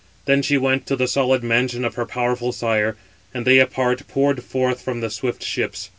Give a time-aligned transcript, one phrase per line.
[0.25, 2.97] Then she went to the solid mansion of her powerful sire,
[3.35, 5.89] and they, apart, poured forth from the swift ships.